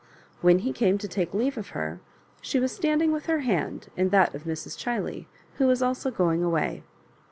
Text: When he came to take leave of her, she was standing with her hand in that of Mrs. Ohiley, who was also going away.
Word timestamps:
When 0.41 0.57
he 0.65 0.73
came 0.73 0.97
to 0.97 1.07
take 1.07 1.31
leave 1.31 1.59
of 1.59 1.69
her, 1.77 1.99
she 2.41 2.59
was 2.59 2.71
standing 2.71 3.11
with 3.11 3.27
her 3.27 3.41
hand 3.41 3.89
in 3.95 4.09
that 4.09 4.33
of 4.33 4.45
Mrs. 4.45 4.75
Ohiley, 4.75 5.27
who 5.59 5.67
was 5.67 5.83
also 5.83 6.09
going 6.09 6.41
away. 6.41 6.81